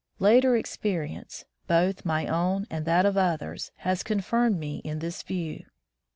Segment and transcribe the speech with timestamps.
[0.17, 5.63] Later experience, both my own and that of others, has confirmed me in this view.